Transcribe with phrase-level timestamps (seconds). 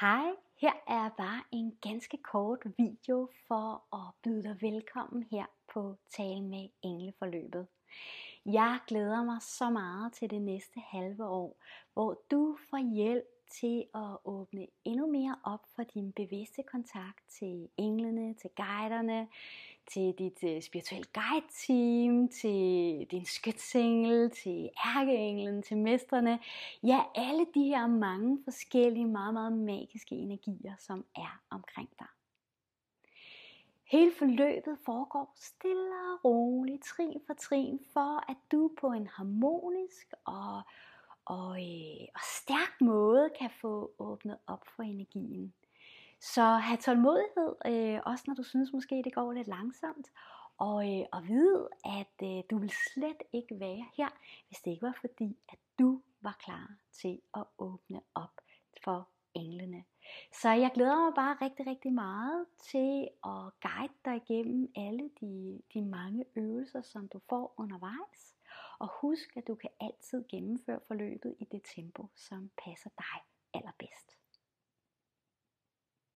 [0.00, 0.30] Hej,
[0.60, 6.42] her er bare en ganske kort video for at byde dig velkommen her på Tale
[6.42, 7.66] med Engleforløbet.
[8.46, 11.56] Jeg glæder mig så meget til det næste halve år,
[11.92, 13.24] hvor du får hjælp
[13.60, 19.28] til at åbne endnu mere op for din bevidste kontakt til englene, til guiderne,
[19.86, 26.38] til dit øh, uh, spirituelle guide-team, til din skytsengel, til ærkeenglen, til mesterne.
[26.82, 32.06] Ja, alle de her mange forskellige, meget, meget magiske energier, som er omkring dig.
[33.84, 40.12] Hele forløbet foregår stille og roligt, trin for trin, for at du på en harmonisk
[40.24, 40.62] og
[41.24, 45.54] og, øh, og stærk måde kan få åbnet op for energien.
[46.32, 50.12] Så have tålmodighed, øh, også når du synes måske det går lidt langsomt,
[50.58, 54.08] og, øh, og vide, at øh, du vil slet ikke være her,
[54.48, 58.40] hvis det ikke var fordi, at du var klar til at åbne op
[58.84, 59.84] for englene.
[60.32, 65.62] Så jeg glæder mig bare rigtig, rigtig meget til at guide dig igennem alle de,
[65.74, 68.36] de mange øvelser, som du får undervejs.
[68.78, 73.22] Og husk, at du kan altid gennemføre forløbet i det tempo, som passer dig
[73.54, 74.23] allerbedst.